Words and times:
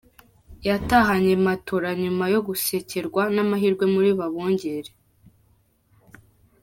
Yatahanye 0.67 1.31
Matora 1.45 1.89
nyuma 2.03 2.23
yo 2.33 2.39
gusekerwa 2.47 3.21
n'amahirwe 3.35 3.85
muri 3.93 4.09
Babongere. 4.19 4.91